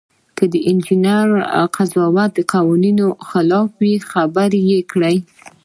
که 0.37 0.43
د 0.53 0.55
انجینر 0.71 1.29
قضاوت 1.75 2.29
د 2.35 2.39
قوانینو 2.53 3.07
خلاف 3.29 3.69
وي 3.81 3.95
خبره 4.11 4.59
یې 4.69 4.79
کړئ. 4.91 5.17